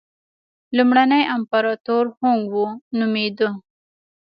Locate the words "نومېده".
2.97-3.49